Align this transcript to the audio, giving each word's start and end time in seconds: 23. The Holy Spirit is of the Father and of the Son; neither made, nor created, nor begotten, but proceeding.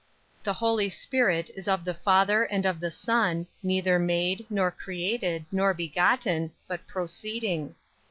23. 0.41 0.43
The 0.49 0.53
Holy 0.57 0.89
Spirit 0.89 1.51
is 1.55 1.67
of 1.67 1.85
the 1.85 1.93
Father 1.93 2.45
and 2.45 2.65
of 2.65 2.79
the 2.79 2.89
Son; 2.89 3.45
neither 3.61 3.99
made, 3.99 4.47
nor 4.49 4.71
created, 4.71 5.45
nor 5.51 5.75
begotten, 5.75 6.51
but 6.67 6.87
proceeding. 6.87 7.75